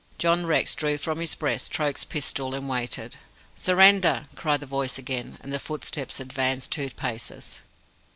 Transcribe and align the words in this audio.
John 0.17 0.47
Rex 0.47 0.73
drew 0.73 0.97
from 0.97 1.19
his 1.19 1.35
breast 1.35 1.71
Troke's 1.71 2.05
pistol 2.05 2.55
and 2.55 2.67
waited. 2.67 3.17
"Surrender!" 3.55 4.25
cried 4.35 4.59
the 4.61 4.65
voice 4.65 4.97
again, 4.97 5.37
and 5.41 5.53
the 5.53 5.59
footsteps 5.59 6.19
advanced 6.19 6.71
two 6.71 6.89
paces. 6.89 7.59